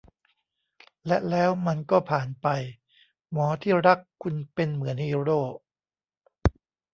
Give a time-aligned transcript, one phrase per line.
[1.07, 2.47] และแล้วมันก็ผ่านไป
[3.31, 5.41] หมอที่รักคุณเป็นเหมือนฮีโร่